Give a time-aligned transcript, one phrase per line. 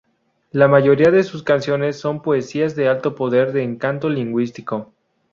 [0.49, 4.95] La mayoría de sus canciones son poesías de alto poder de encanto lingüístico.